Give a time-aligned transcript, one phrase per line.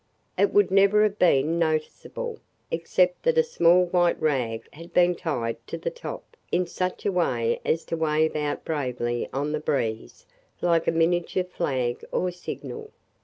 [0.35, 2.39] It would never have been noticeable
[2.71, 7.11] except that a small white rag had been tied to the top in such a
[7.11, 10.25] way as to wave out bravely on the breeze
[10.59, 12.89] like a miniature flag or signal.